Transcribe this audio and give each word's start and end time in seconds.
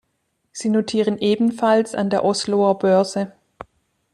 Sie 0.51 0.69
notieren 0.69 1.19
ebenfalls 1.19 1.93
an 1.93 2.09
der 2.09 2.25
Osloer 2.25 2.79
Börse. 2.79 3.33